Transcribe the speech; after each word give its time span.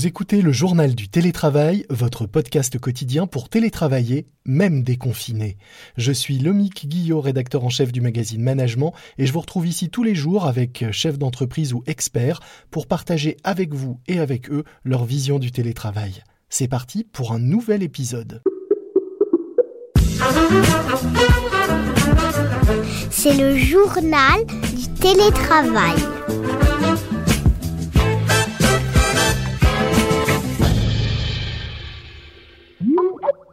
Vous 0.00 0.06
écoutez 0.06 0.40
le 0.40 0.50
journal 0.50 0.94
du 0.94 1.10
télétravail, 1.10 1.84
votre 1.90 2.24
podcast 2.24 2.78
quotidien 2.78 3.26
pour 3.26 3.50
télétravailler, 3.50 4.24
même 4.46 4.82
déconfiné. 4.82 5.58
Je 5.98 6.10
suis 6.10 6.38
Lomique 6.38 6.88
Guillot, 6.88 7.20
rédacteur 7.20 7.64
en 7.64 7.68
chef 7.68 7.92
du 7.92 8.00
magazine 8.00 8.42
Management, 8.42 8.94
et 9.18 9.26
je 9.26 9.32
vous 9.34 9.40
retrouve 9.40 9.66
ici 9.66 9.90
tous 9.90 10.02
les 10.02 10.14
jours 10.14 10.46
avec 10.46 10.90
chefs 10.90 11.18
d'entreprise 11.18 11.74
ou 11.74 11.82
experts 11.86 12.40
pour 12.70 12.86
partager 12.86 13.36
avec 13.44 13.74
vous 13.74 14.00
et 14.08 14.20
avec 14.20 14.50
eux 14.50 14.64
leur 14.84 15.04
vision 15.04 15.38
du 15.38 15.52
télétravail. 15.52 16.24
C'est 16.48 16.66
parti 16.66 17.04
pour 17.04 17.32
un 17.32 17.38
nouvel 17.38 17.82
épisode. 17.82 18.40
C'est 23.10 23.36
le 23.36 23.54
journal 23.58 24.46
du 24.46 24.88
télétravail. 24.98 25.98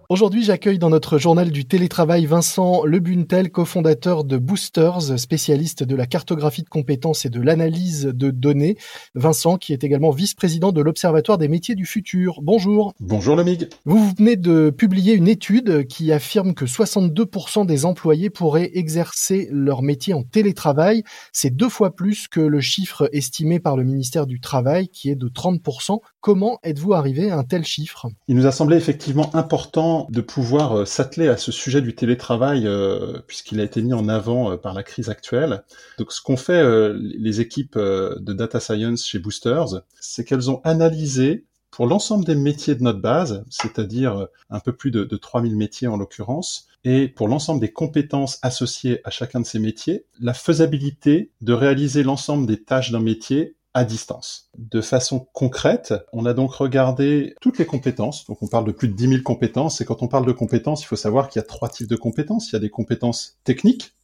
Aujourd'hui, 0.10 0.42
j'accueille 0.42 0.80
dans 0.80 0.90
notre 0.90 1.18
journal 1.18 1.52
du 1.52 1.66
télétravail 1.66 2.26
Vincent 2.26 2.86
Lebuntel, 2.86 3.52
cofondateur 3.52 4.24
de 4.24 4.38
Boosters, 4.38 5.20
spécialiste 5.20 5.84
de 5.84 5.98
la 5.98 6.06
cartographie 6.06 6.64
de 6.64 6.70
compétences 6.70 7.26
et 7.26 7.30
de 7.30 7.42
l'analyse 7.42 8.06
de 8.06 8.32
données. 8.32 8.78
Vincent, 9.16 9.58
qui 9.58 9.74
est 9.74 9.84
également 9.84 10.12
vice-président 10.12 10.72
de 10.72 10.80
l'Observatoire 10.80 11.38
des 11.38 11.50
métiers 11.50 11.76
du 11.76 11.86
futur. 11.86 12.40
Bonjour. 12.42 12.94
Bonjour 13.02 13.36
Lomig. 13.36 13.68
Vous 13.84 14.14
venez 14.18 14.38
de 14.38 14.70
publier 14.70 15.14
une 15.14 15.28
étude 15.28 15.86
qui 15.88 16.14
affirme 16.14 16.54
que 16.54 16.64
62% 16.64 17.66
des 17.66 17.84
employés 17.84 18.30
pourraient 18.30 18.72
exercer 18.76 19.50
leur 19.52 19.82
métier 19.82 20.14
en 20.14 20.24
télétravail. 20.24 21.04
C'est 21.34 21.54
deux 21.54 21.68
fois 21.68 21.94
plus 21.94 22.30
que 22.30 22.40
le 22.40 22.62
chiffre 22.62 23.10
estimé 23.12 23.60
par 23.60 23.76
le 23.76 23.84
ministère 23.84 24.26
du 24.26 24.40
Travail, 24.40 24.88
qui 24.88 25.10
est 25.10 25.16
de 25.16 25.28
30%. 25.28 26.00
Comment 26.22 26.60
êtes-vous 26.64 26.94
arrivé 26.94 27.30
à 27.30 27.38
un 27.38 27.44
tel 27.44 27.66
chiffre? 27.66 28.08
Il 28.30 28.38
nous 28.38 28.46
a 28.46 28.54
semblé 28.54 28.78
effectivement 28.78 29.36
important 29.36 29.97
de 30.06 30.22
pouvoir 30.22 30.80
euh, 30.80 30.86
s'atteler 30.86 31.28
à 31.28 31.38
ce 31.38 31.52
sujet 31.52 31.82
du 31.82 31.96
télétravail 31.96 32.68
euh, 32.68 33.20
puisqu'il 33.28 33.60
a 33.60 33.64
été 33.64 33.82
mis 33.82 33.94
en 33.94 34.08
avant 34.08 34.52
euh, 34.52 34.58
par 34.58 34.74
la 34.74 34.84
crise 34.84 35.10
actuelle. 35.10 35.64
Donc 35.98 36.12
ce 36.12 36.22
qu'ont 36.22 36.38
fait 36.38 36.64
les 36.94 37.42
équipes 37.42 37.78
de 37.78 38.34
data 38.34 38.60
science 38.60 39.06
chez 39.06 39.20
Boosters, 39.20 39.82
c'est 40.00 40.24
qu'elles 40.24 40.50
ont 40.50 40.62
analysé 40.64 41.46
pour 41.72 41.86
l'ensemble 41.86 42.26
des 42.26 42.36
métiers 42.36 42.76
de 42.76 42.84
notre 42.84 43.02
base, 43.02 43.44
c'est-à-dire 43.50 44.28
un 44.50 44.60
peu 44.60 44.74
plus 44.74 44.90
de, 44.90 45.04
de 45.04 45.18
3000 45.18 45.56
métiers 45.56 45.88
en 45.88 45.98
l'occurrence, 45.98 46.68
et 46.84 47.08
pour 47.08 47.28
l'ensemble 47.28 47.60
des 47.60 47.72
compétences 47.72 48.40
associées 48.42 49.02
à 49.04 49.10
chacun 49.10 49.42
de 49.42 49.46
ces 49.46 49.60
métiers, 49.60 50.06
la 50.20 50.34
faisabilité 50.34 51.32
de 51.42 51.54
réaliser 51.54 52.04
l'ensemble 52.04 52.48
des 52.48 52.64
tâches 52.64 52.92
d'un 52.92 53.02
métier 53.02 53.57
à 53.78 53.86
distance. 53.86 54.50
De 54.58 54.82
façon 54.82 55.28
concrète, 55.34 55.94
on 56.12 56.26
a 56.26 56.34
donc 56.34 56.52
regardé 56.52 57.36
toutes 57.42 57.60
les 57.60 57.66
compétences. 57.68 58.26
Donc 58.26 58.42
on 58.42 58.48
parle 58.48 58.66
de 58.66 58.72
plus 58.72 58.88
de 58.88 58.94
10 58.94 59.08
000 59.08 59.22
compétences. 59.22 59.82
Et 59.82 59.86
quand 59.86 60.02
on 60.02 60.08
parle 60.08 60.26
de 60.26 60.32
compétences, 60.32 60.82
il 60.82 60.88
faut 60.88 60.96
savoir 60.96 61.30
qu'il 61.30 61.40
y 61.40 61.44
a 61.44 61.48
trois 61.48 61.70
types 61.70 61.88
de 61.88 61.96
compétences. 61.96 62.50
Il 62.50 62.54
y 62.54 62.56
a 62.56 62.60
des 62.60 62.72
compétences 62.72 63.38
techniques, 63.44 63.96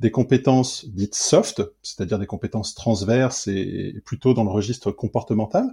des 0.00 0.10
compétences 0.10 0.86
dites 0.88 1.14
soft, 1.14 1.60
c'est-à-dire 1.82 2.18
des 2.18 2.26
compétences 2.26 2.74
transverses 2.74 3.48
et 3.48 4.00
plutôt 4.06 4.32
dans 4.32 4.44
le 4.44 4.50
registre 4.50 4.92
comportemental, 4.92 5.66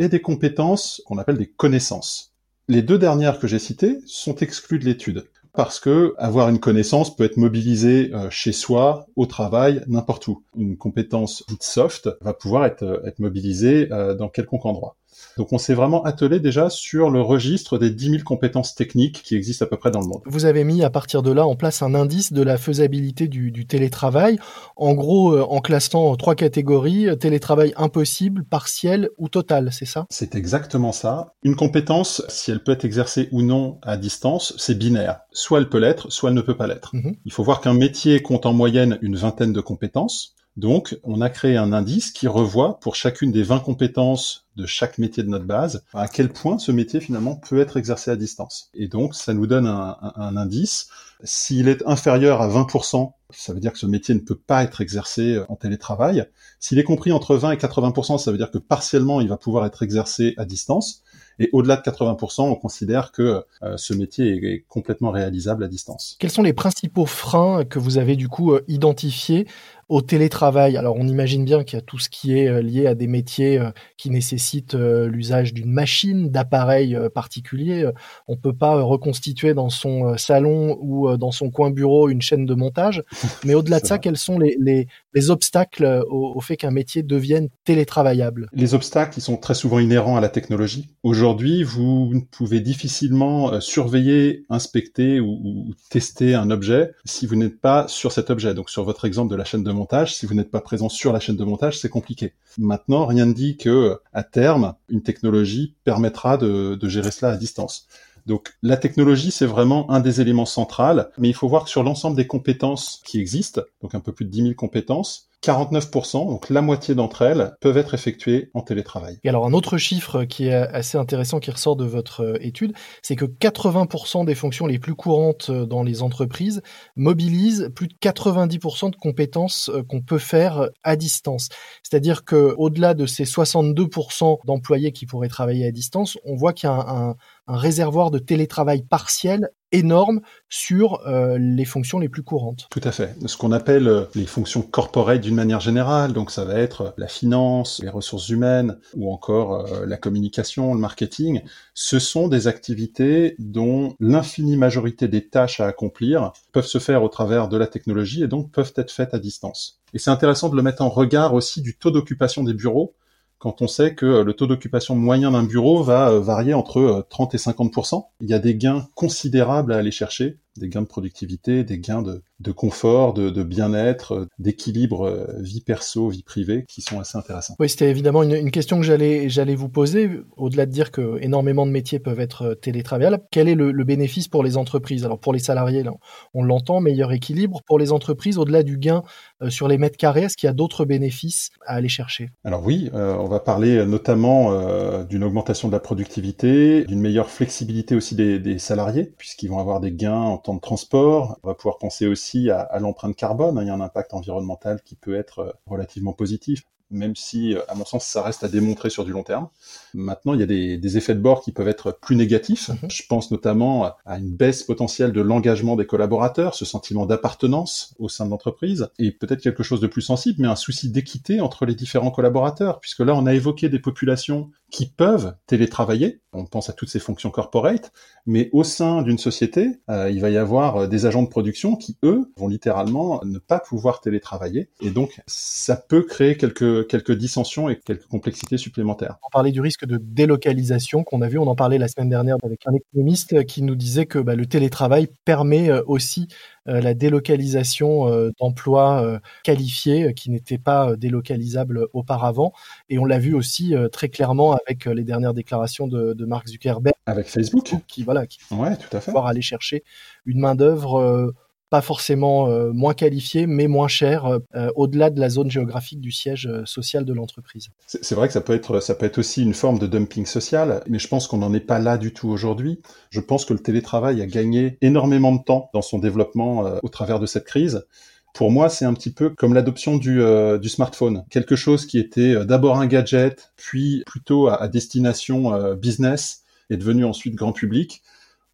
et 0.00 0.08
des 0.08 0.20
compétences 0.20 1.00
qu'on 1.06 1.18
appelle 1.18 1.38
des 1.38 1.48
connaissances. 1.48 2.34
Les 2.66 2.82
deux 2.82 2.98
dernières 2.98 3.38
que 3.38 3.46
j'ai 3.46 3.60
citées 3.60 4.00
sont 4.04 4.34
exclues 4.34 4.80
de 4.80 4.84
l'étude 4.84 5.28
parce 5.52 5.80
que 5.80 6.14
avoir 6.18 6.48
une 6.48 6.60
connaissance 6.60 7.14
peut 7.14 7.24
être 7.24 7.36
mobilisée 7.36 8.10
euh, 8.14 8.30
chez 8.30 8.52
soi, 8.52 9.06
au 9.16 9.26
travail, 9.26 9.82
n'importe 9.86 10.28
où. 10.28 10.42
Une 10.56 10.76
compétence 10.76 11.44
soft 11.60 12.08
va 12.20 12.34
pouvoir 12.34 12.64
être, 12.66 12.82
euh, 12.82 13.10
mobilisée 13.18 13.88
euh, 13.92 14.14
dans 14.14 14.28
quelconque 14.28 14.66
endroit. 14.66 14.96
Donc 15.36 15.52
on 15.52 15.58
s'est 15.58 15.74
vraiment 15.74 16.02
attelé 16.04 16.40
déjà 16.40 16.70
sur 16.70 17.10
le 17.10 17.20
registre 17.20 17.78
des 17.78 17.90
10 17.90 18.10
000 18.10 18.22
compétences 18.24 18.74
techniques 18.74 19.22
qui 19.22 19.36
existent 19.36 19.64
à 19.64 19.68
peu 19.68 19.76
près 19.76 19.90
dans 19.90 20.00
le 20.00 20.06
monde. 20.06 20.22
Vous 20.26 20.44
avez 20.44 20.64
mis 20.64 20.82
à 20.82 20.90
partir 20.90 21.22
de 21.22 21.30
là 21.30 21.46
en 21.46 21.56
place 21.56 21.82
un 21.82 21.94
indice 21.94 22.32
de 22.32 22.42
la 22.42 22.58
faisabilité 22.58 23.28
du, 23.28 23.50
du 23.50 23.66
télétravail, 23.66 24.38
en 24.76 24.94
gros 24.94 25.32
euh, 25.32 25.42
en 25.42 25.60
classant 25.60 26.14
trois 26.16 26.34
catégories, 26.34 27.08
euh, 27.08 27.16
télétravail 27.16 27.72
impossible, 27.76 28.44
partiel 28.44 29.10
ou 29.18 29.28
total, 29.28 29.70
c'est 29.72 29.86
ça? 29.86 30.06
C'est 30.10 30.34
exactement 30.34 30.92
ça. 30.92 31.34
Une 31.42 31.56
compétence, 31.56 32.22
si 32.28 32.50
elle 32.50 32.62
peut 32.62 32.72
être 32.72 32.84
exercée 32.84 33.28
ou 33.32 33.42
non 33.42 33.78
à 33.82 33.96
distance, 33.96 34.54
c'est 34.58 34.78
binaire. 34.78 35.20
Soit 35.32 35.58
elle 35.58 35.68
peut 35.68 35.78
l'être, 35.78 36.10
soit 36.10 36.30
elle 36.30 36.36
ne 36.36 36.42
peut 36.42 36.56
pas 36.56 36.66
l'être. 36.66 36.94
Mhm. 36.94 37.16
Il 37.24 37.32
faut 37.32 37.44
voir 37.44 37.60
qu'un 37.60 37.74
métier 37.74 38.20
compte 38.22 38.46
en 38.46 38.52
moyenne 38.52 38.98
une 39.02 39.16
vingtaine 39.16 39.52
de 39.52 39.60
compétences. 39.60 40.34
Donc, 40.60 40.98
on 41.04 41.22
a 41.22 41.30
créé 41.30 41.56
un 41.56 41.72
indice 41.72 42.10
qui 42.10 42.28
revoit 42.28 42.80
pour 42.80 42.94
chacune 42.94 43.32
des 43.32 43.42
20 43.42 43.60
compétences 43.60 44.44
de 44.56 44.66
chaque 44.66 44.98
métier 44.98 45.22
de 45.22 45.28
notre 45.30 45.46
base 45.46 45.82
à 45.94 46.06
quel 46.06 46.28
point 46.28 46.58
ce 46.58 46.70
métier 46.70 47.00
finalement 47.00 47.34
peut 47.34 47.60
être 47.60 47.78
exercé 47.78 48.10
à 48.10 48.16
distance. 48.16 48.68
Et 48.74 48.86
donc, 48.86 49.14
ça 49.14 49.32
nous 49.32 49.46
donne 49.46 49.66
un, 49.66 50.36
indice. 50.36 50.90
S'il 51.24 51.68
est 51.68 51.86
inférieur 51.86 52.40
à 52.40 52.48
20%, 52.48 53.12
ça 53.30 53.52
veut 53.52 53.60
dire 53.60 53.72
que 53.72 53.78
ce 53.78 53.86
métier 53.86 54.14
ne 54.14 54.20
peut 54.20 54.38
pas 54.38 54.62
être 54.64 54.80
exercé 54.80 55.40
en 55.48 55.56
télétravail. 55.56 56.24
S'il 56.58 56.78
est 56.78 56.84
compris 56.84 57.12
entre 57.12 57.36
20 57.36 57.52
et 57.52 57.56
80%, 57.56 58.18
ça 58.18 58.32
veut 58.32 58.38
dire 58.38 58.50
que 58.50 58.58
partiellement, 58.58 59.20
il 59.20 59.28
va 59.28 59.36
pouvoir 59.36 59.66
être 59.66 59.82
exercé 59.82 60.34
à 60.36 60.44
distance. 60.44 61.02
Et 61.38 61.48
au-delà 61.52 61.76
de 61.76 61.82
80%, 61.82 62.42
on 62.42 62.54
considère 62.54 63.12
que 63.12 63.42
euh, 63.62 63.76
ce 63.76 63.94
métier 63.94 64.34
est, 64.44 64.64
complètement 64.68 65.10
réalisable 65.10 65.64
à 65.64 65.68
distance. 65.68 66.16
Quels 66.20 66.30
sont 66.30 66.42
les 66.42 66.52
principaux 66.52 67.06
freins 67.06 67.64
que 67.64 67.78
vous 67.78 67.96
avez 67.96 68.14
du 68.14 68.28
coup 68.28 68.52
euh, 68.52 68.62
identifiés 68.68 69.46
au 69.90 70.00
télétravail? 70.00 70.76
Alors 70.76 70.96
on 70.96 71.06
imagine 71.06 71.44
bien 71.44 71.64
qu'il 71.64 71.76
y 71.76 71.82
a 71.82 71.84
tout 71.84 71.98
ce 71.98 72.08
qui 72.08 72.38
est 72.38 72.48
euh, 72.48 72.62
lié 72.62 72.86
à 72.86 72.94
des 72.94 73.08
métiers 73.08 73.58
euh, 73.58 73.70
qui 73.98 74.08
nécessitent 74.08 74.76
euh, 74.76 75.08
l'usage 75.08 75.52
d'une 75.52 75.70
machine, 75.70 76.30
d'appareils 76.30 76.96
particuliers. 77.12 77.90
On 78.28 78.36
peut 78.36 78.52
pas 78.52 78.80
reconstituer 78.82 79.52
dans 79.52 79.68
son 79.68 80.16
salon 80.16 80.78
ou 80.80 81.09
dans 81.18 81.30
son 81.30 81.50
coin 81.50 81.70
bureau 81.70 82.08
une 82.08 82.22
chaîne 82.22 82.46
de 82.46 82.54
montage. 82.54 83.02
Mais 83.44 83.54
au-delà 83.54 83.80
de 83.80 83.86
ça, 83.86 83.98
quels 83.98 84.16
sont 84.16 84.38
les, 84.38 84.56
les, 84.58 84.88
les 85.14 85.30
obstacles 85.30 86.04
au, 86.08 86.32
au 86.34 86.40
fait 86.40 86.56
qu'un 86.56 86.70
métier 86.70 87.02
devienne 87.02 87.48
télétravaillable? 87.64 88.48
Les 88.52 88.74
obstacles, 88.74 89.18
ils 89.18 89.22
sont 89.22 89.36
très 89.36 89.54
souvent 89.54 89.78
inhérents 89.78 90.16
à 90.16 90.20
la 90.20 90.28
technologie. 90.28 90.90
Aujourd'hui, 91.02 91.62
vous 91.62 92.12
pouvez 92.30 92.60
difficilement 92.60 93.60
surveiller, 93.60 94.44
inspecter 94.48 95.20
ou, 95.20 95.40
ou 95.42 95.74
tester 95.90 96.34
un 96.34 96.50
objet 96.50 96.92
si 97.04 97.26
vous 97.26 97.36
n'êtes 97.36 97.60
pas 97.60 97.88
sur 97.88 98.12
cet 98.12 98.30
objet. 98.30 98.54
Donc 98.54 98.70
sur 98.70 98.84
votre 98.84 99.04
exemple 99.04 99.30
de 99.30 99.36
la 99.36 99.44
chaîne 99.44 99.62
de 99.62 99.72
montage. 99.72 100.14
Si 100.14 100.26
vous 100.26 100.34
n'êtes 100.34 100.50
pas 100.50 100.60
présent 100.60 100.88
sur 100.88 101.12
la 101.12 101.20
chaîne 101.20 101.36
de 101.36 101.44
montage, 101.44 101.78
c'est 101.78 101.88
compliqué. 101.88 102.34
Maintenant, 102.58 103.06
rien 103.06 103.26
ne 103.26 103.32
dit 103.32 103.56
que 103.56 103.98
à 104.12 104.22
terme, 104.22 104.74
une 104.88 105.02
technologie 105.02 105.74
permettra 105.84 106.36
de, 106.36 106.74
de 106.74 106.88
gérer 106.88 107.10
cela 107.10 107.32
à 107.32 107.36
distance. 107.36 107.86
Donc 108.26 108.54
la 108.62 108.76
technologie, 108.76 109.30
c'est 109.30 109.46
vraiment 109.46 109.90
un 109.90 110.00
des 110.00 110.20
éléments 110.20 110.46
centraux, 110.46 111.00
mais 111.18 111.28
il 111.28 111.34
faut 111.34 111.48
voir 111.48 111.64
que 111.64 111.70
sur 111.70 111.82
l'ensemble 111.82 112.16
des 112.16 112.26
compétences 112.26 113.00
qui 113.04 113.20
existent, 113.20 113.62
donc 113.82 113.94
un 113.94 114.00
peu 114.00 114.12
plus 114.12 114.24
de 114.24 114.30
10 114.30 114.42
000 114.42 114.54
compétences, 114.54 115.30
49%, 115.42 116.28
donc 116.28 116.50
la 116.50 116.60
moitié 116.60 116.94
d'entre 116.94 117.22
elles, 117.22 117.52
peuvent 117.60 117.78
être 117.78 117.94
effectuées 117.94 118.50
en 118.52 118.60
télétravail. 118.60 119.18
Et 119.24 119.28
alors 119.28 119.46
un 119.46 119.52
autre 119.52 119.78
chiffre 119.78 120.24
qui 120.24 120.48
est 120.48 120.54
assez 120.54 120.98
intéressant 120.98 121.40
qui 121.40 121.50
ressort 121.50 121.76
de 121.76 121.84
votre 121.84 122.22
euh, 122.22 122.38
étude, 122.40 122.74
c'est 123.02 123.16
que 123.16 123.24
80% 123.24 124.26
des 124.26 124.34
fonctions 124.34 124.66
les 124.66 124.78
plus 124.78 124.94
courantes 124.94 125.48
euh, 125.48 125.64
dans 125.64 125.82
les 125.82 126.02
entreprises 126.02 126.60
mobilisent 126.94 127.70
plus 127.74 127.88
de 127.88 127.94
90% 127.94 128.90
de 128.90 128.96
compétences 128.96 129.70
euh, 129.70 129.82
qu'on 129.82 130.02
peut 130.02 130.18
faire 130.18 130.68
à 130.82 130.96
distance. 130.96 131.48
C'est-à-dire 131.82 132.24
que 132.24 132.54
au-delà 132.58 132.92
de 132.92 133.06
ces 133.06 133.24
62% 133.24 134.44
d'employés 134.44 134.92
qui 134.92 135.06
pourraient 135.06 135.28
travailler 135.28 135.66
à 135.66 135.70
distance, 135.70 136.18
on 136.24 136.36
voit 136.36 136.52
qu'il 136.52 136.68
y 136.68 136.72
a 136.72 136.74
un, 136.74 137.10
un 137.10 137.16
réservoir 137.56 138.10
de 138.10 138.18
télétravail 138.18 138.82
partiel 138.82 139.50
énorme 139.72 140.20
sur 140.48 141.06
euh, 141.06 141.38
les 141.38 141.64
fonctions 141.64 141.98
les 141.98 142.08
plus 142.08 142.22
courantes. 142.22 142.66
Tout 142.70 142.80
à 142.82 142.92
fait. 142.92 143.14
Ce 143.26 143.36
qu'on 143.36 143.52
appelle 143.52 143.88
euh, 143.88 144.04
les 144.14 144.26
fonctions 144.26 144.62
corporate 144.62 145.20
d'une 145.20 145.34
manière 145.34 145.60
générale, 145.60 146.12
donc 146.12 146.30
ça 146.30 146.44
va 146.44 146.54
être 146.54 146.94
la 146.96 147.06
finance, 147.06 147.80
les 147.82 147.88
ressources 147.88 148.28
humaines 148.28 148.78
ou 148.96 149.12
encore 149.12 149.66
euh, 149.66 149.86
la 149.86 149.96
communication, 149.96 150.74
le 150.74 150.80
marketing, 150.80 151.42
ce 151.74 151.98
sont 151.98 152.28
des 152.28 152.48
activités 152.48 153.36
dont 153.38 153.94
l'infinie 154.00 154.56
majorité 154.56 155.08
des 155.08 155.28
tâches 155.28 155.60
à 155.60 155.66
accomplir 155.66 156.32
peuvent 156.52 156.66
se 156.66 156.78
faire 156.78 157.02
au 157.02 157.08
travers 157.08 157.48
de 157.48 157.56
la 157.56 157.66
technologie 157.66 158.22
et 158.22 158.28
donc 158.28 158.50
peuvent 158.50 158.72
être 158.76 158.90
faites 158.90 159.14
à 159.14 159.18
distance. 159.18 159.80
Et 159.94 159.98
c'est 159.98 160.10
intéressant 160.10 160.48
de 160.48 160.56
le 160.56 160.62
mettre 160.62 160.82
en 160.82 160.88
regard 160.88 161.34
aussi 161.34 161.62
du 161.62 161.76
taux 161.76 161.90
d'occupation 161.90 162.42
des 162.44 162.54
bureaux 162.54 162.94
quand 163.40 163.62
on 163.62 163.66
sait 163.66 163.94
que 163.94 164.22
le 164.22 164.32
taux 164.34 164.46
d'occupation 164.46 164.94
moyen 164.94 165.30
d'un 165.32 165.42
bureau 165.42 165.82
va 165.82 166.10
euh, 166.10 166.20
varier 166.20 166.54
entre 166.54 167.06
30 167.08 167.34
euh, 167.34 167.36
et 167.36 167.40
50% 167.40 168.04
Il 168.20 168.28
y 168.28 168.34
a 168.34 168.38
des 168.38 168.54
gains 168.54 168.86
considérables 168.94 169.72
à 169.72 169.78
aller 169.78 169.90
chercher 169.90 170.38
des 170.56 170.68
gains 170.68 170.82
de 170.82 170.86
productivité, 170.86 171.64
des 171.64 171.78
gains 171.78 172.02
de, 172.02 172.22
de 172.40 172.52
confort, 172.52 173.14
de, 173.14 173.30
de 173.30 173.42
bien-être, 173.42 174.28
d'équilibre 174.38 175.06
euh, 175.06 175.26
vie 175.38 175.60
perso, 175.60 176.08
vie 176.08 176.22
privée, 176.22 176.64
qui 176.68 176.82
sont 176.82 176.98
assez 177.00 177.16
intéressants. 177.16 177.54
Oui, 177.58 177.68
c'était 177.68 177.90
évidemment 177.90 178.22
une, 178.22 178.32
une, 178.32 178.50
question 178.50 178.78
que 178.78 178.86
j'allais 178.86 179.28
j'allais 179.28 179.54
vous 179.54 179.68
poser. 179.68 180.10
Au-delà 180.36 180.66
de 180.66 180.72
dire 180.72 180.90
que 180.90 181.18
énormément 181.22 181.66
de 181.66 181.70
métiers 181.70 181.98
peuvent 181.98 182.20
être 182.20 182.42
euh, 182.42 182.54
télétravaillables, 182.54 183.22
quel 183.30 183.48
est 183.48 183.54
le, 183.54 183.72
le 183.72 183.84
bénéfice 183.84 184.28
pour 184.28 184.42
les 184.42 184.56
entreprises? 184.56 185.04
Alors 185.04 185.18
pour 185.18 185.32
les 185.32 185.38
salariés, 185.38 185.82
là, 185.82 185.92
on 186.34 186.42
l'entend, 186.42 186.80
meilleur 186.80 187.12
équilibre. 187.12 187.62
Pour 187.66 187.78
les 187.78 187.92
entreprises, 187.92 188.38
au-delà 188.38 188.62
du 188.62 188.78
gain 188.78 189.02
euh, 189.42 189.50
sur 189.50 189.68
les 189.68 189.78
mètres 189.78 189.96
carrés, 189.96 190.22
est-ce 190.22 190.36
qu'il 190.36 190.46
y 190.46 190.50
a 190.50 190.54
d'autres 190.54 190.84
bénéfices 190.84 191.50
à 191.66 191.74
aller 191.74 191.88
chercher? 191.88 192.30
Alors 192.44 192.64
oui, 192.64 192.90
euh, 192.94 193.14
on 193.16 193.28
va 193.28 193.40
parler 193.40 193.84
notamment 193.86 194.52
euh, 194.52 195.04
d'une 195.04 195.24
augmentation 195.24 195.68
de 195.68 195.72
la 195.72 195.80
productivité, 195.80 196.84
d'une 196.84 197.00
meilleure 197.00 197.30
flexibilité 197.30 197.94
aussi 197.94 198.14
des, 198.14 198.38
des 198.38 198.58
salariés, 198.58 199.12
puisqu'ils 199.18 199.48
vont 199.48 199.58
avoir 199.58 199.80
des 199.80 199.92
gains 199.92 200.14
en 200.14 200.38
temps 200.42 200.54
de 200.54 200.60
transport. 200.60 201.38
On 201.42 201.48
va 201.48 201.54
pouvoir 201.54 201.78
penser 201.78 202.06
aussi 202.06 202.50
à, 202.50 202.60
à 202.60 202.78
l'empreinte 202.80 203.16
carbone. 203.16 203.58
Il 203.62 203.66
y 203.66 203.70
a 203.70 203.74
un 203.74 203.80
impact 203.80 204.14
environnemental 204.14 204.82
qui 204.82 204.94
peut 204.96 205.14
être 205.14 205.56
relativement 205.66 206.12
positif 206.12 206.64
même 206.90 207.14
si, 207.16 207.56
à 207.68 207.74
mon 207.74 207.84
sens, 207.84 208.04
ça 208.04 208.22
reste 208.22 208.44
à 208.44 208.48
démontrer 208.48 208.90
sur 208.90 209.04
du 209.04 209.12
long 209.12 209.22
terme. 209.22 209.48
Maintenant, 209.94 210.34
il 210.34 210.40
y 210.40 210.42
a 210.42 210.46
des, 210.46 210.76
des 210.76 210.96
effets 210.96 211.14
de 211.14 211.20
bord 211.20 211.42
qui 211.42 211.52
peuvent 211.52 211.68
être 211.68 211.98
plus 212.00 212.16
négatifs. 212.16 212.70
-hmm. 212.70 212.90
Je 212.90 213.02
pense 213.08 213.30
notamment 213.30 213.92
à 214.04 214.18
une 214.18 214.34
baisse 214.34 214.62
potentielle 214.64 215.12
de 215.12 215.20
l'engagement 215.20 215.76
des 215.76 215.86
collaborateurs, 215.86 216.54
ce 216.54 216.64
sentiment 216.64 217.06
d'appartenance 217.06 217.94
au 217.98 218.08
sein 218.08 218.26
de 218.26 218.30
l'entreprise, 218.30 218.88
et 218.98 219.12
peut-être 219.12 219.40
quelque 219.40 219.62
chose 219.62 219.80
de 219.80 219.86
plus 219.86 220.02
sensible, 220.02 220.42
mais 220.42 220.48
un 220.48 220.56
souci 220.56 220.90
d'équité 220.90 221.40
entre 221.40 221.64
les 221.64 221.74
différents 221.74 222.10
collaborateurs, 222.10 222.80
puisque 222.80 223.00
là, 223.00 223.14
on 223.14 223.26
a 223.26 223.34
évoqué 223.34 223.68
des 223.68 223.78
populations 223.78 224.50
qui 224.70 224.86
peuvent 224.86 225.34
télétravailler. 225.46 226.20
On 226.32 226.44
pense 226.44 226.70
à 226.70 226.72
toutes 226.72 226.88
ces 226.88 227.00
fonctions 227.00 227.30
corporate, 227.30 227.92
mais 228.24 228.50
au 228.52 228.62
sein 228.62 229.02
d'une 229.02 229.18
société, 229.18 229.80
euh, 229.88 230.10
il 230.10 230.20
va 230.20 230.30
y 230.30 230.36
avoir 230.36 230.88
des 230.88 231.06
agents 231.06 231.22
de 231.22 231.28
production 231.28 231.74
qui, 231.74 231.98
eux, 232.04 232.32
vont 232.36 232.46
littéralement 232.46 233.20
ne 233.24 233.38
pas 233.38 233.58
pouvoir 233.58 234.00
télétravailler. 234.00 234.68
Et 234.80 234.90
donc, 234.90 235.20
ça 235.26 235.76
peut 235.76 236.02
créer 236.02 236.36
quelques, 236.36 236.86
quelques 236.86 237.12
dissensions 237.12 237.68
et 237.68 237.80
quelques 237.80 238.06
complexités 238.06 238.58
supplémentaires. 238.58 239.18
On 239.26 239.30
parlait 239.30 239.50
du 239.50 239.60
risque 239.60 239.86
de 239.86 239.98
délocalisation 240.00 241.02
qu'on 241.02 241.20
a 241.22 241.28
vu, 241.28 241.38
on 241.38 241.48
en 241.48 241.56
parlait 241.56 241.78
la 241.78 241.88
semaine 241.88 242.08
dernière 242.08 242.36
avec 242.44 242.60
un 242.66 242.74
économiste 242.74 243.44
qui 243.46 243.62
nous 243.62 243.74
disait 243.74 244.06
que 244.06 244.20
bah, 244.20 244.36
le 244.36 244.46
télétravail 244.46 245.08
permet 245.24 245.70
euh, 245.70 245.82
aussi 245.86 246.28
euh, 246.68 246.80
la 246.80 246.94
délocalisation 246.94 248.08
euh, 248.08 248.30
d'emplois 248.38 249.02
euh, 249.02 249.18
qualifiés 249.44 250.12
qui 250.14 250.30
n'étaient 250.30 250.58
pas 250.58 250.94
délocalisables 250.96 251.86
auparavant. 251.92 252.52
Et 252.88 252.98
on 252.98 253.04
l'a 253.04 253.18
vu 253.18 253.34
aussi 253.34 253.74
très 253.92 254.08
clairement 254.08 254.56
avec 254.66 254.84
les 254.84 255.04
dernières 255.04 255.34
déclarations 255.34 255.86
de, 255.86 256.12
de 256.12 256.24
Mark 256.24 256.48
Zuckerberg. 256.48 256.94
Avec 257.06 257.26
Facebook. 257.26 257.72
Qui, 257.86 258.02
voilà, 258.02 258.26
qui 258.26 258.38
ouais, 258.52 258.76
tout 258.76 258.96
à 258.96 259.00
fait. 259.00 259.10
pouvoir 259.10 259.26
aller 259.26 259.42
chercher 259.42 259.84
une 260.26 260.40
main-d'œuvre 260.40 261.34
pas 261.70 261.80
forcément 261.80 262.48
euh, 262.48 262.72
moins 262.72 262.94
qualifié, 262.94 263.46
mais 263.46 263.68
moins 263.68 263.88
cher, 263.88 264.26
euh, 264.26 264.70
au-delà 264.74 265.08
de 265.08 265.20
la 265.20 265.30
zone 265.30 265.50
géographique 265.50 266.00
du 266.00 266.10
siège 266.10 266.46
euh, 266.46 266.64
social 266.66 267.04
de 267.04 267.12
l'entreprise. 267.12 267.68
C'est 267.86 268.14
vrai 268.16 268.26
que 268.26 268.34
ça 268.34 268.40
peut 268.40 268.54
être, 268.54 268.80
ça 268.80 268.96
peut 268.96 269.06
être 269.06 269.18
aussi 269.18 269.42
une 269.42 269.54
forme 269.54 269.78
de 269.78 269.86
dumping 269.86 270.26
social, 270.26 270.82
mais 270.88 270.98
je 270.98 271.06
pense 271.06 271.28
qu'on 271.28 271.38
n'en 271.38 271.54
est 271.54 271.60
pas 271.60 271.78
là 271.78 271.96
du 271.96 272.12
tout 272.12 272.28
aujourd'hui. 272.28 272.80
Je 273.10 273.20
pense 273.20 273.44
que 273.44 273.52
le 273.52 273.60
télétravail 273.60 274.20
a 274.20 274.26
gagné 274.26 274.78
énormément 274.82 275.32
de 275.32 275.42
temps 275.42 275.70
dans 275.72 275.82
son 275.82 276.00
développement 276.00 276.78
au 276.82 276.88
travers 276.88 277.20
de 277.20 277.26
cette 277.26 277.44
crise. 277.44 277.86
Pour 278.34 278.50
moi, 278.50 278.68
c'est 278.68 278.84
un 278.84 278.94
petit 278.94 279.12
peu 279.12 279.30
comme 279.30 279.54
l'adoption 279.54 279.96
du, 279.96 280.22
euh, 280.22 280.62
smartphone. 280.62 281.24
Quelque 281.30 281.56
chose 281.56 281.86
qui 281.86 281.98
était 281.98 282.44
d'abord 282.44 282.78
un 282.78 282.86
gadget, 282.86 283.52
puis 283.56 284.02
plutôt 284.06 284.48
à, 284.48 284.68
destination 284.68 285.54
euh, 285.54 285.74
business, 285.74 286.42
est 286.70 286.76
devenu 286.76 287.04
ensuite 287.04 287.34
grand 287.34 287.52
public. 287.52 288.02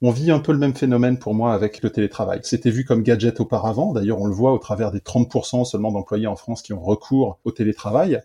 On 0.03 0.11
vit 0.11 0.31
un 0.31 0.41
peu 0.41 0.53
le 0.53 0.59
même 0.59 0.75
phénomène 0.75 1.19
pour 1.19 1.35
moi 1.35 1.55
avec 1.55 1.83
le 1.83 1.91
télétravail. 1.91 2.41
C'était 2.43 2.71
vu 2.71 2.85
comme 2.85 3.03
gadget 3.03 3.41
auparavant, 3.41 3.93
d'ailleurs 3.93 4.21
on 4.21 4.27
le 4.27 4.35
voit 4.35 4.53
au 4.53 4.59
travers 4.59 4.93
des 4.93 4.99
30% 5.01 5.65
seulement 5.65 5.91
d'employés 5.91 6.27
en 6.27 6.37
France 6.37 6.63
qui 6.63 6.75
ont 6.75 6.83
recours 6.83 7.39
au 7.45 7.51
télétravail. 7.51 8.21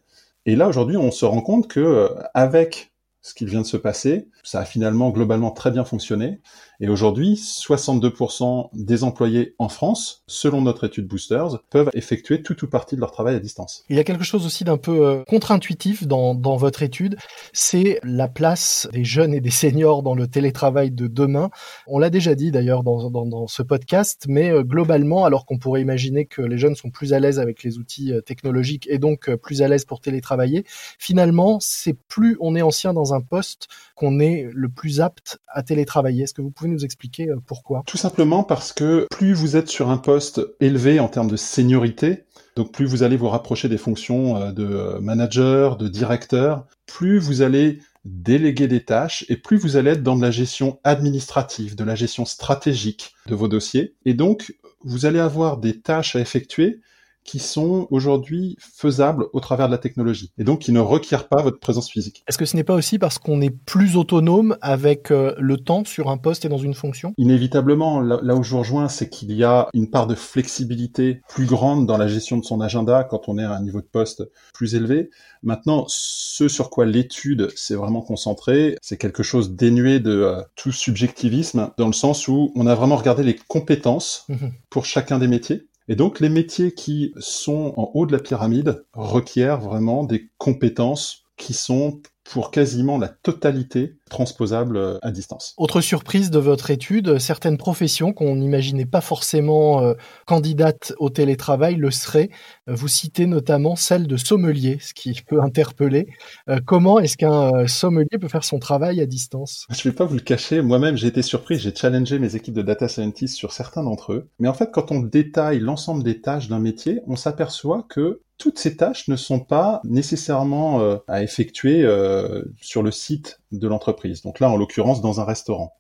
Et 0.46 0.58
là 0.58 0.68
aujourd'hui 0.68 0.98
on 0.98 1.12
se 1.12 1.24
rend 1.24 1.42
compte 1.42 1.70
que 1.70 1.80
euh, 1.80 2.10
avec 2.34 2.92
ce 3.22 3.34
qui 3.34 3.46
vient 3.46 3.62
de 3.62 3.66
se 3.66 3.78
passer. 3.78 4.28
Ça 4.44 4.60
a 4.60 4.66
finalement 4.66 5.12
globalement 5.12 5.52
très 5.52 5.72
bien 5.72 5.86
fonctionné. 5.86 6.42
Et 6.84 6.90
aujourd'hui, 6.90 7.36
62% 7.36 8.70
des 8.74 9.04
employés 9.04 9.54
en 9.60 9.70
France, 9.70 10.24
selon 10.26 10.64
notre 10.64 10.84
étude 10.86 11.06
Boosters, 11.06 11.62
peuvent 11.70 11.92
effectuer 11.94 12.42
tout 12.42 12.66
ou 12.66 12.68
partie 12.68 12.96
de 12.96 13.02
leur 13.02 13.12
travail 13.12 13.36
à 13.36 13.40
distance. 13.40 13.86
Il 13.88 13.98
y 13.98 14.00
a 14.00 14.04
quelque 14.04 14.24
chose 14.24 14.48
aussi 14.48 14.64
d'un 14.64 14.78
peu 14.78 15.06
euh, 15.06 15.24
contre-intuitif 15.28 16.08
dans, 16.08 16.34
dans 16.34 16.58
votre 16.58 16.82
étude, 16.82 17.18
c'est 17.54 18.00
la 18.02 18.28
place 18.28 18.90
des 18.94 19.04
jeunes 19.04 19.36
et 19.36 19.42
des 19.42 19.52
seniors 19.52 20.02
dans 20.02 20.16
le 20.16 20.26
télétravail 20.26 20.90
de 20.90 21.06
demain. 21.06 21.52
On 21.86 22.00
l'a 22.00 22.10
déjà 22.10 22.34
dit 22.34 22.50
d'ailleurs 22.50 22.82
dans, 22.82 23.12
dans, 23.12 23.46
ce 23.46 23.62
podcast, 23.62 24.26
mais 24.28 24.50
euh, 24.50 24.64
globalement, 24.64 25.24
alors 25.24 25.46
qu'on 25.46 25.60
pourrait 25.60 25.82
imaginer 25.82 26.26
que 26.26 26.42
les 26.42 26.58
jeunes 26.58 26.76
sont 26.76 26.90
plus 26.90 27.14
à 27.14 27.20
l'aise 27.20 27.38
avec 27.38 27.62
les 27.62 27.78
outils 27.78 28.12
euh, 28.12 28.22
technologiques 28.22 28.88
et 28.90 28.98
donc 28.98 29.30
plus 29.36 29.62
à 29.62 29.68
l'aise 29.68 29.86
pour 29.86 30.00
télétravailler, 30.00 30.66
finalement, 30.98 31.60
c'est 31.62 31.96
plus 32.08 32.38
on 32.40 32.56
est 32.56 32.64
ancien 32.64 32.92
dans 32.92 33.14
un 33.14 33.22
poste 33.22 33.68
qu'on 33.94 34.20
est 34.20 34.50
le 34.52 34.68
plus 34.68 35.00
apte 35.00 35.40
à 35.48 35.62
télétravailler. 35.62 36.24
Est-ce 36.24 36.34
que 36.34 36.42
vous 36.42 36.50
pouvez 36.50 36.71
expliquer 36.80 37.28
pourquoi 37.46 37.84
Tout 37.86 37.98
simplement 37.98 38.44
parce 38.44 38.74
que 38.74 39.08
plus 39.12 39.34
vous 39.34 39.56
êtes 39.56 39.68
sur 39.68 39.90
un 39.90 39.98
poste 39.98 40.42
élevé 40.60 41.00
en 41.00 41.08
termes 41.08 41.30
de 41.30 41.38
seniorité, 41.38 42.24
donc 42.56 42.72
plus 42.72 42.86
vous 42.86 43.04
allez 43.04 43.18
vous 43.18 43.30
rapprocher 43.30 43.70
des 43.70 43.78
fonctions 43.78 44.52
de 44.52 44.98
manager, 45.00 45.78
de 45.78 45.88
directeur, 45.88 46.66
plus 46.86 47.20
vous 47.20 47.42
allez 47.42 47.80
déléguer 48.06 48.68
des 48.68 48.84
tâches 48.84 49.26
et 49.30 49.38
plus 49.38 49.58
vous 49.58 49.78
allez 49.78 49.92
être 49.92 50.04
dans 50.04 50.16
de 50.16 50.22
la 50.22 50.32
gestion 50.32 50.80
administrative, 50.84 51.76
de 51.76 51.84
la 51.84 51.96
gestion 51.96 52.26
stratégique 52.26 53.14
de 53.28 53.36
vos 53.36 53.48
dossiers. 53.48 53.96
Et 54.06 54.14
donc, 54.14 54.56
vous 54.84 55.06
allez 55.06 55.20
avoir 55.20 55.58
des 55.58 55.80
tâches 55.80 56.16
à 56.16 56.20
effectuer 56.20 56.82
qui 57.24 57.40
sont 57.40 57.88
aujourd'hui 57.92 58.58
faisables 58.60 59.26
au 59.34 59.40
travers 59.40 59.68
de 59.68 59.72
la 59.72 59.78
technologie 59.78 60.32
et 60.38 60.44
donc 60.44 60.60
qui 60.60 60.72
ne 60.72 60.80
requièrent 60.80 61.28
pas 61.28 61.42
votre 61.42 61.60
présence 61.60 61.90
physique. 61.90 62.24
Est-ce 62.28 62.38
que 62.38 62.46
ce 62.46 62.56
n'est 62.56 62.64
pas 62.64 62.76
aussi 62.76 63.00
parce 63.00 63.20
qu'on 63.20 63.42
est 63.42 63.50
plus 63.50 63.96
autonome 63.96 64.58
avec 64.62 65.12
euh, 65.12 65.34
le 65.38 65.58
temps 65.58 65.86
sur 65.86 66.10
un 66.10 66.18
poste 66.18 66.46
et 66.46 66.50
dans 66.50 66.58
une 66.58 66.74
fonction? 66.74 67.14
Inévitablement, 67.18 68.00
là, 68.00 68.20
là, 68.22 68.36
où 68.36 68.44
je 68.44 68.52
vous 68.52 68.60
rejoins, 68.60 68.88
c'est 68.88 69.10
qu'il 69.10 69.32
y 69.32 69.44
a 69.44 69.68
une 69.74 69.90
part 69.90 70.08
de 70.08 70.16
flexibilité 70.16 71.22
plus 71.30 71.46
grande 71.46 71.86
dans 71.86 71.98
la 71.98 72.08
gestion 72.08 72.38
de 72.38 72.44
son 72.44 72.62
agenda 72.62 73.04
quand 73.04 73.30
on 73.30 73.38
est 73.38 73.44
à 73.44 73.52
un 73.52 73.62
niveau 73.62 73.82
de 73.82 73.88
poste 73.88 74.24
plus 74.54 74.76
élevé. 74.76 75.10
Maintenant, 75.44 75.86
ce 75.88 76.48
sur 76.48 76.70
quoi 76.70 76.86
l'étude 76.86 77.50
s'est 77.56 77.76
vraiment 77.76 78.02
concentrée, 78.02 78.78
c'est 78.82 78.98
quelque 78.98 79.24
chose 79.24 79.56
dénué 79.56 80.00
de 80.00 80.12
euh, 80.12 80.42
tout 80.56 80.72
subjectivisme 80.72 81.72
dans 81.78 81.88
le 81.88 81.94
sens 81.94 82.28
où 82.28 82.52
on 82.56 82.68
a 82.68 82.76
vraiment 82.76 82.96
regardé 82.96 83.24
les 83.24 83.36
compétences 83.36 84.26
mmh. 84.30 84.36
pour 84.70 84.86
chacun 84.86 85.20
des 85.20 85.28
métiers 85.28 85.68
et 85.92 85.96
donc 85.98 86.22
les 86.22 86.30
métiers 86.30 86.74
qui 86.74 87.14
sont 87.18 87.74
en 87.76 87.92
haut 87.94 88.06
de 88.06 88.14
la 88.14 88.20
pyramide 88.20 88.86
requièrent 88.94 89.60
vraiment 89.60 90.06
des 90.06 90.32
compétences 90.38 91.26
qui 91.36 91.52
sont 91.52 92.02
pour 92.24 92.52
quasiment 92.52 92.98
la 92.98 93.08
totalité 93.08 93.98
transposable 94.10 94.78
euh, 94.78 94.98
à 95.02 95.12
distance. 95.12 95.54
Autre 95.58 95.82
surprise 95.82 96.30
de 96.30 96.40
votre 96.40 96.70
étude, 96.70 97.18
certaines 97.18 97.58
professions 97.58 98.14
qu'on 98.14 98.36
n'imaginait 98.36 98.86
pas 98.86 99.02
forcément 99.02 99.82
euh, 99.82 99.94
candidates 100.28 100.94
au 101.00 101.10
télétravail 101.10 101.76
le 101.76 101.92
seraient. 101.92 102.30
Euh, 102.70 102.76
vous 102.76 102.88
citez 102.88 103.26
notamment 103.26 103.76
celle 103.76 104.08
de 104.08 104.18
sommelier, 104.18 104.78
ce 104.82 104.94
qui 104.94 105.20
peut 105.28 105.42
interpeller. 105.42 106.08
Euh, 106.50 106.60
comment 106.66 107.00
est-ce 107.00 107.18
qu'un 107.18 107.68
sommelier 107.68 108.18
peut 108.20 108.28
faire 108.28 108.44
son 108.44 108.60
travail 108.60 109.02
à 109.02 109.06
distance? 109.06 109.66
Je 109.70 109.80
ne 109.88 109.92
vais 109.92 109.96
pas 109.96 110.06
vous 110.06 110.16
le 110.16 110.22
cacher, 110.22 110.62
moi-même 110.62 110.98
j'ai 110.98 111.08
été 111.08 111.22
surpris, 111.22 111.58
j'ai 111.58 111.74
challengé 111.74 112.20
mes 112.20 112.36
équipes 112.36 112.56
de 112.56 112.62
data 112.62 112.88
scientists 112.88 113.36
sur 113.36 113.52
certains 113.52 113.84
d'entre 113.84 114.14
eux. 114.14 114.30
Mais 114.40 114.48
en 114.48 114.54
fait, 114.54 114.70
quand 114.72 114.92
on 114.92 115.00
détaille 115.00 115.60
l'ensemble 115.60 116.04
des 116.04 116.22
tâches 116.22 116.50
d'un 116.50 116.60
métier, 116.60 117.00
on 117.08 117.16
s'aperçoit 117.16 117.86
que 117.90 118.22
toutes 118.42 118.58
ces 118.58 118.76
tâches 118.76 119.08
ne 119.08 119.16
sont 119.16 119.40
pas 119.40 119.82
nécessairement 119.84 120.82
euh, 120.82 120.98
à 121.08 121.22
effectuer 121.22 121.84
euh, 121.84 122.44
sur 122.60 122.82
le 122.82 122.90
site 122.90 123.40
de 123.52 123.68
l'entreprise. 123.68 124.24
Donc 124.24 124.40
là, 124.40 124.50
en 124.50 124.58
l'occurrence, 124.58 125.00
dans 125.00 125.22
un 125.22 125.26
restaurant. 125.26 125.76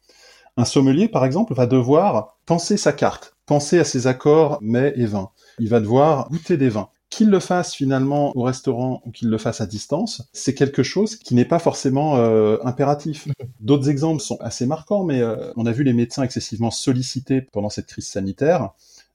Un 0.57 0.65
sommelier, 0.65 1.07
par 1.07 1.25
exemple, 1.25 1.55
va 1.55 1.65
devoir 1.65 2.37
penser 2.45 2.77
sa 2.77 2.93
carte, 2.93 3.35
penser 3.47 3.79
à 3.79 3.83
ses 3.83 4.05
accords 4.05 4.59
mets 4.61 4.93
et 4.95 5.07
vins. 5.07 5.31
Il 5.57 5.69
va 5.69 5.79
devoir 5.79 6.29
goûter 6.29 6.55
des 6.55 6.69
vins. 6.69 6.89
Qu'il 7.09 7.31
le 7.31 7.39
fasse 7.39 7.73
finalement 7.73 8.31
au 8.37 8.43
restaurant 8.43 9.01
ou 9.05 9.11
qu'il 9.11 9.29
le 9.29 9.39
fasse 9.39 9.59
à 9.59 9.65
distance, 9.65 10.29
c'est 10.31 10.53
quelque 10.53 10.83
chose 10.83 11.15
qui 11.15 11.33
n'est 11.33 11.45
pas 11.45 11.59
forcément 11.59 12.17
euh, 12.17 12.57
impératif. 12.63 13.27
D'autres 13.59 13.89
exemples 13.89 14.21
sont 14.21 14.37
assez 14.39 14.67
marquants, 14.67 15.03
mais 15.03 15.23
on 15.55 15.65
a 15.65 15.71
vu 15.71 15.83
les 15.83 15.93
médecins 15.93 16.21
excessivement 16.21 16.69
sollicités 16.69 17.41
pendant 17.41 17.69
cette 17.69 17.87
crise 17.87 18.07
sanitaire 18.07 18.69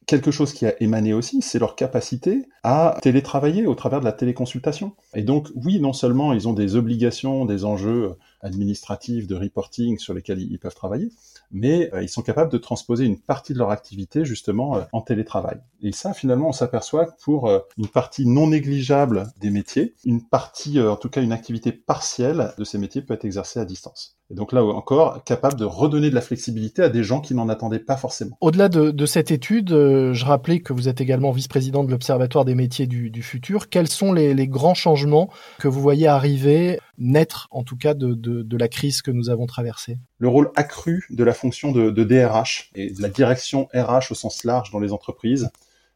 quelque 0.06 0.30
chose 0.30 0.52
qui 0.52 0.66
a 0.66 0.80
émané 0.80 1.12
aussi, 1.12 1.42
c'est 1.42 1.58
leur 1.58 1.75
capacité 1.75 2.48
à 2.62 2.96
télétravailler 3.02 3.66
au 3.66 3.75
travers 3.75 4.00
de 4.00 4.04
la 4.04 4.12
téléconsultation. 4.12 4.94
Et 5.14 5.22
donc, 5.22 5.48
oui, 5.56 5.80
non 5.80 5.92
seulement 5.92 6.32
ils 6.32 6.46
ont 6.48 6.52
des 6.52 6.76
obligations, 6.76 7.44
des 7.44 7.64
enjeux 7.64 8.14
administratifs, 8.40 9.26
de 9.26 9.34
reporting 9.34 9.98
sur 9.98 10.14
lesquels 10.14 10.40
ils 10.40 10.58
peuvent 10.58 10.75
travailler, 10.75 11.10
mais 11.50 11.92
euh, 11.92 12.02
ils 12.02 12.08
sont 12.08 12.22
capables 12.22 12.52
de 12.52 12.58
transposer 12.58 13.04
une 13.04 13.18
partie 13.18 13.52
de 13.52 13.58
leur 13.58 13.70
activité 13.70 14.25
justement 14.25 14.76
euh, 14.76 14.82
en 14.92 15.00
télétravail. 15.00 15.58
Et 15.82 15.90
ça, 15.90 16.14
finalement, 16.14 16.48
on 16.48 16.52
s'aperçoit 16.52 17.06
que 17.06 17.20
pour 17.22 17.48
euh, 17.48 17.58
une 17.76 17.88
partie 17.88 18.26
non 18.26 18.48
négligeable 18.48 19.26
des 19.40 19.50
métiers, 19.50 19.94
une 20.04 20.22
partie, 20.22 20.80
en 20.80 20.96
tout 20.96 21.08
cas 21.08 21.22
une 21.22 21.32
activité 21.32 21.72
partielle 21.72 22.54
de 22.56 22.64
ces 22.64 22.78
métiers 22.78 23.02
peut 23.02 23.14
être 23.14 23.25
exercée 23.25 23.58
à 23.58 23.64
distance. 23.64 24.15
Et 24.30 24.35
donc 24.35 24.52
là 24.52 24.64
encore, 24.64 25.23
capable 25.23 25.56
de 25.56 25.64
redonner 25.64 26.11
de 26.11 26.14
la 26.14 26.21
flexibilité 26.21 26.83
à 26.83 26.88
des 26.88 27.04
gens 27.04 27.21
qui 27.21 27.35
n'en 27.35 27.49
attendaient 27.49 27.78
pas 27.78 27.97
forcément. 27.97 28.37
Au-delà 28.40 28.68
de, 28.68 29.06
cette 29.06 29.30
étude, 29.30 29.71
euh, 29.71 30.14
je 30.14 30.25
rappelais 30.25 30.61
que 30.61 30.73
vous 30.73 30.88
êtes 30.88 31.00
également 31.00 31.30
vice-président 31.30 31.85
de 31.85 31.90
l'Observatoire 31.90 32.45
des 32.45 32.56
métiers 32.56 32.88
du, 32.88 33.23
futur. 33.23 33.68
Quels 33.68 33.88
sont 33.88 34.12
les, 34.12 34.49
grands 34.49 34.75
changements 34.75 35.30
que 35.59 35.68
vous 35.68 35.80
voyez 35.80 36.06
arriver, 36.09 36.80
naître 36.99 37.47
en 37.50 37.62
tout 37.62 37.76
cas 37.76 37.95
de, 37.95 38.56
la 38.56 38.68
crise 38.68 39.00
que 39.00 39.12
nous 39.12 39.30
avons 39.30 39.47
traversée? 39.47 39.99
Le 40.18 40.28
rôle 40.28 40.50
accru 40.56 41.06
de 41.11 41.23
la 41.23 41.33
fonction 41.33 41.71
de, 41.71 41.90
de 41.90 42.04
DRH 42.04 42.71
et 42.75 42.90
de 42.90 43.02
la 43.02 43.09
direction 43.09 43.68
RH 43.75 44.11
au 44.11 44.14
sens 44.14 44.45
large 44.45 44.71
dans 44.73 44.80
les 44.80 44.92
entreprises, 44.92 45.50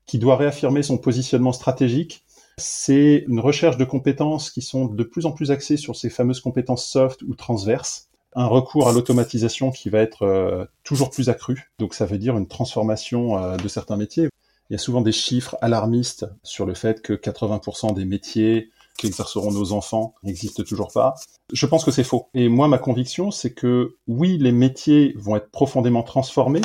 qui 0.07 0.19
doit 0.19 0.37
réaffirmer 0.37 0.83
son 0.83 0.99
positionnement 0.99 1.53
stratégique 1.53 2.25
c'est 2.61 3.25
une 3.27 3.41
recherche 3.41 3.79
de 3.79 3.85
compétences 3.85 4.51
qui 4.51 4.61
sont 4.61 4.85
de 4.85 5.03
plus 5.03 5.25
en 5.25 5.33
plus 5.33 5.51
axées 5.51 5.79
sur 5.79 5.97
ces 5.97 6.11
fameuses 6.11 6.41
compétences 6.41 6.87
soft 6.87 7.23
ou 7.23 7.35
transverses, 7.35 8.10
un 8.35 8.47
recours 8.47 8.89
à 8.89 8.93
l'automatisation 8.93 9.71
qui 9.71 9.91
va 9.91 9.99
être 9.99 10.23
euh, 10.23 10.65
toujours 10.85 11.11
plus 11.11 11.29
accru. 11.29 11.71
Donc 11.79 11.95
ça 11.95 12.07
veut 12.07 12.19
dire 12.19 12.37
une 12.37 12.47
transformation 12.47 13.37
euh, 13.39 13.57
de 13.57 13.69
certains 13.69 13.97
métiers. 13.97 14.29
Il 14.69 14.75
y 14.75 14.77
a 14.77 14.79
souvent 14.79 15.01
des 15.01 15.13
chiffres 15.13 15.57
alarmistes 15.61 16.27
sur 16.43 16.65
le 16.65 16.75
fait 16.75 17.03
que 17.03 17.13
80% 17.13 17.95
des 17.95 18.05
métiers 18.05 18.71
qu'exerceront 18.97 19.51
nos 19.51 19.73
enfants 19.73 20.15
n'existent 20.23 20.63
toujours 20.63 20.93
pas. 20.93 21.15
Je 21.53 21.67
pense 21.67 21.85
que 21.85 21.91
c'est 21.91 22.05
faux. 22.05 22.29
Et 22.35 22.49
moi, 22.49 22.69
ma 22.69 22.79
conviction, 22.79 23.31
c'est 23.31 23.53
que 23.53 23.97
oui, 24.07 24.39
les 24.39 24.53
métiers 24.53 25.15
vont 25.17 25.37
être 25.37 25.51
profondément 25.51 26.03
transformés, 26.03 26.61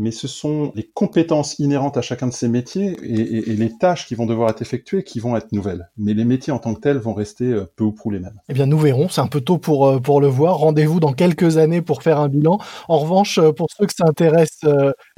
mais 0.00 0.10
ce 0.12 0.26
sont 0.26 0.72
les 0.74 0.82
compétences 0.82 1.58
inhérentes 1.58 1.98
à 1.98 2.02
chacun 2.02 2.26
de 2.26 2.32
ces 2.32 2.48
métiers 2.48 2.96
et, 3.02 3.54
les 3.54 3.76
tâches 3.76 4.06
qui 4.06 4.14
vont 4.14 4.24
devoir 4.24 4.48
être 4.48 4.62
effectuées 4.62 5.04
qui 5.04 5.20
vont 5.20 5.36
être 5.36 5.52
nouvelles. 5.52 5.90
Mais 5.98 6.14
les 6.14 6.24
métiers 6.24 6.52
en 6.52 6.58
tant 6.58 6.74
que 6.74 6.80
tels 6.80 6.96
vont 6.96 7.12
rester 7.12 7.44
euh, 7.44 7.70
peu 7.76 7.84
ou 7.84 7.92
prou 7.92 8.10
les 8.10 8.18
mêmes. 8.18 8.40
Eh 8.48 8.54
bien, 8.54 8.64
nous 8.64 8.78
verrons. 8.78 9.08
C'est 9.10 9.20
un 9.20 9.26
peu 9.26 9.42
tôt 9.42 9.58
pour, 9.58 9.86
euh, 9.86 10.00
pour 10.00 10.22
le 10.22 10.26
voir. 10.26 10.56
Rendez-vous 10.56 11.00
dans 11.00 11.12
quelques 11.12 11.58
années 11.58 11.82
pour 11.82 12.02
faire 12.02 12.18
un 12.18 12.28
bilan. 12.28 12.58
En 12.88 12.98
revanche, 12.98 13.36
euh, 13.36 13.52
pour 13.52 13.66
ceux 13.76 13.86
que 13.86 13.92
ça 13.94 14.06
intéresse 14.06 14.60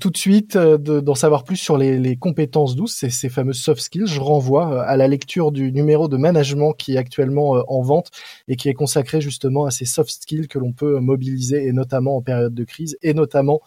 tout 0.01 0.11
de 0.11 0.17
suite 0.17 0.57
d'en 0.57 1.15
savoir 1.15 1.45
plus 1.45 1.57
sur 1.57 1.79
les, 1.79 2.17
compétences 2.17 2.75
douces, 2.75 2.97
ces, 2.97 3.11
ces 3.11 3.29
fameuses 3.29 3.61
soft 3.61 3.81
skills, 3.81 4.07
je 4.07 4.21
renvoie 4.21 4.83
à 4.83 4.97
la 4.97 5.07
lecture 5.07 5.53
du 5.53 5.73
numéro 5.73 6.09
de 6.09 6.17
management 6.17 6.73
qui 6.73 6.95
est 6.95 6.99
actuellement 6.99 7.62
en 7.69 7.83
vente 7.83 8.11
et 8.49 8.57
qui 8.57 8.69
est 8.69 8.75
consacré 8.75 9.21
justement 9.21 9.65
à 9.65 9.71
ces 9.71 9.85
soft 9.85 10.11
skills 10.11 10.49
que 10.49 10.59
l'on 10.59 10.73
peut 10.73 10.99
mobiliser 10.99 11.67
et 11.67 11.73
notamment 11.73 12.17
en 12.17 12.23
période 12.23 12.55
de 12.55 12.65
crise 12.65 12.97
et 13.03 13.15
notamment 13.15 13.61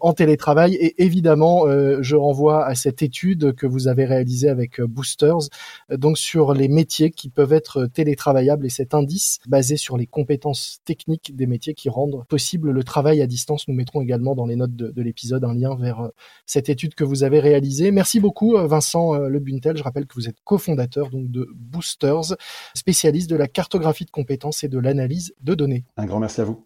en 0.00 0.12
télétravail. 0.12 0.74
Et 0.74 1.02
évidemment, 1.02 1.66
euh, 1.66 1.98
je 2.00 2.16
renvoie 2.16 2.64
à 2.64 2.74
cette 2.74 3.02
étude 3.02 3.54
que 3.54 3.66
vous 3.66 3.88
avez 3.88 4.04
réalisée 4.04 4.48
avec 4.48 4.80
euh, 4.80 4.86
Boosters, 4.86 5.48
donc 5.90 6.18
sur 6.18 6.54
les 6.54 6.68
métiers 6.68 7.10
qui 7.10 7.28
peuvent 7.28 7.52
être 7.52 7.86
télétravaillables 7.86 8.66
et 8.66 8.70
cet 8.70 8.94
indice 8.94 9.38
basé 9.46 9.76
sur 9.76 9.96
les 9.96 10.06
compétences 10.06 10.78
techniques 10.84 11.36
des 11.36 11.46
métiers 11.46 11.74
qui 11.74 11.88
rendent 11.88 12.24
possible 12.28 12.70
le 12.70 12.84
travail 12.84 13.20
à 13.22 13.26
distance. 13.26 13.68
Nous 13.68 13.74
mettrons 13.74 14.00
également 14.00 14.34
dans 14.34 14.46
les 14.46 14.56
notes 14.56 14.76
de, 14.76 15.02
l'épisode 15.02 15.44
un 15.44 15.54
lien 15.54 15.76
vers 15.76 16.10
cette 16.46 16.70
étude 16.70 16.94
que 16.94 17.04
vous 17.04 17.24
avez 17.24 17.40
réalisée. 17.40 17.90
Merci 17.90 18.20
beaucoup 18.20 18.56
Vincent 18.56 19.12
Lebuntel. 19.14 19.76
Je 19.76 19.82
rappelle 19.82 20.06
que 20.06 20.14
vous 20.14 20.28
êtes 20.28 20.40
cofondateur 20.44 21.10
donc 21.10 21.30
de 21.30 21.48
Boosters, 21.54 22.36
spécialiste 22.74 23.28
de 23.28 23.36
la 23.36 23.48
cartographie 23.48 24.06
de 24.06 24.10
compétences 24.10 24.64
et 24.64 24.68
de 24.68 24.78
l'analyse 24.78 25.34
de 25.42 25.54
données. 25.54 25.84
Un 25.98 26.06
grand 26.06 26.20
merci 26.20 26.40
à 26.40 26.44
vous. 26.44 26.64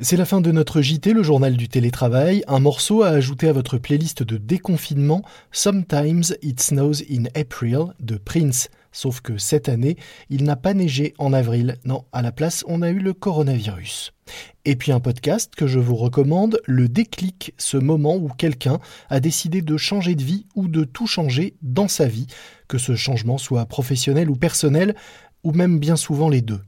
C'est 0.00 0.16
la 0.16 0.24
fin 0.24 0.40
de 0.40 0.52
notre 0.52 0.80
JT, 0.80 1.12
le 1.12 1.24
journal 1.24 1.56
du 1.56 1.66
télétravail, 1.66 2.44
un 2.46 2.60
morceau 2.60 3.02
à 3.02 3.08
ajouter 3.08 3.48
à 3.48 3.52
votre 3.52 3.78
playlist 3.78 4.22
de 4.22 4.36
déconfinement 4.36 5.22
Sometimes 5.50 6.36
It 6.40 6.60
Snows 6.60 7.02
in 7.10 7.24
April 7.34 7.86
de 7.98 8.16
Prince. 8.16 8.68
Sauf 8.92 9.20
que 9.20 9.38
cette 9.38 9.68
année, 9.68 9.96
il 10.30 10.44
n'a 10.44 10.54
pas 10.54 10.72
neigé 10.72 11.14
en 11.18 11.32
avril. 11.32 11.78
Non, 11.84 12.04
à 12.12 12.22
la 12.22 12.30
place, 12.30 12.64
on 12.68 12.80
a 12.82 12.90
eu 12.90 13.00
le 13.00 13.12
coronavirus. 13.12 14.12
Et 14.64 14.76
puis 14.76 14.92
un 14.92 15.00
podcast 15.00 15.56
que 15.56 15.66
je 15.66 15.80
vous 15.80 15.96
recommande, 15.96 16.60
Le 16.66 16.88
déclic, 16.88 17.52
ce 17.58 17.76
moment 17.76 18.14
où 18.14 18.28
quelqu'un 18.28 18.78
a 19.10 19.18
décidé 19.18 19.62
de 19.62 19.76
changer 19.76 20.14
de 20.14 20.22
vie 20.22 20.46
ou 20.54 20.68
de 20.68 20.84
tout 20.84 21.08
changer 21.08 21.56
dans 21.62 21.88
sa 21.88 22.06
vie, 22.06 22.28
que 22.68 22.78
ce 22.78 22.94
changement 22.94 23.36
soit 23.36 23.66
professionnel 23.66 24.30
ou 24.30 24.36
personnel, 24.36 24.94
ou 25.42 25.50
même 25.50 25.80
bien 25.80 25.96
souvent 25.96 26.28
les 26.28 26.40
deux. 26.40 26.60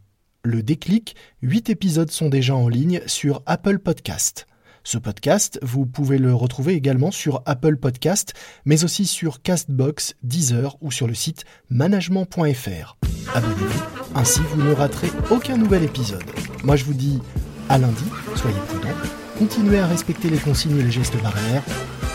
Le 0.42 0.62
déclic, 0.62 1.16
8 1.42 1.68
épisodes 1.68 2.10
sont 2.10 2.30
déjà 2.30 2.54
en 2.54 2.68
ligne 2.68 3.02
sur 3.06 3.42
Apple 3.44 3.78
Podcast. 3.78 4.46
Ce 4.84 4.96
podcast, 4.96 5.58
vous 5.60 5.84
pouvez 5.84 6.16
le 6.16 6.34
retrouver 6.34 6.72
également 6.72 7.10
sur 7.10 7.42
Apple 7.44 7.76
Podcast, 7.76 8.32
mais 8.64 8.82
aussi 8.82 9.04
sur 9.04 9.42
Castbox, 9.42 10.14
Deezer 10.22 10.78
ou 10.80 10.90
sur 10.90 11.06
le 11.06 11.12
site 11.12 11.44
management.fr. 11.68 12.96
Abonnez-vous, 13.34 13.84
ainsi 14.14 14.40
vous 14.40 14.62
ne 14.62 14.72
raterez 14.72 15.10
aucun 15.30 15.58
nouvel 15.58 15.82
épisode. 15.82 16.24
Moi 16.64 16.76
je 16.76 16.84
vous 16.84 16.94
dis 16.94 17.20
à 17.68 17.76
lundi, 17.76 18.04
soyez 18.34 18.56
prudents, 18.68 18.96
continuez 19.38 19.78
à 19.78 19.86
respecter 19.86 20.30
les 20.30 20.38
consignes 20.38 20.78
et 20.78 20.82
les 20.82 20.90
gestes 20.90 21.20
barrières, 21.22 21.62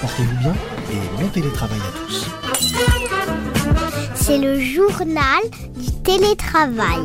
portez-vous 0.01 0.38
bien 0.39 0.55
et 0.91 1.22
bon 1.22 1.27
télétravail 1.27 1.79
à 1.79 2.08
tous. 2.08 2.27
C'est 4.15 4.39
le 4.39 4.60
journal 4.60 5.44
du 5.75 5.91
télétravail. 6.01 7.03